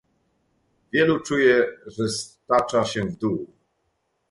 [0.93, 3.47] Wielu czuje, że stacza się w dół